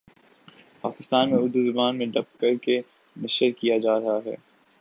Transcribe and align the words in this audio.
پاکستان 0.83 1.29
میں 1.29 1.37
اردو 1.39 1.63
زبان 1.65 1.97
میں 1.97 2.05
ڈب 2.07 2.39
کر 2.39 2.55
کے 2.61 2.79
نشر 3.15 3.49
کیا 3.59 3.77
جارہا 3.79 4.17
ہے 4.25 4.35